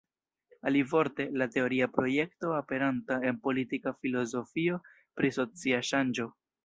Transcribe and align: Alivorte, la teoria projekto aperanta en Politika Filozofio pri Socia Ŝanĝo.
Alivorte, 0.69 1.27
la 1.41 1.47
teoria 1.55 1.87
projekto 1.97 2.55
aperanta 2.61 3.19
en 3.33 3.37
Politika 3.49 3.93
Filozofio 4.07 4.81
pri 5.21 5.33
Socia 5.37 5.83
Ŝanĝo. 5.93 6.27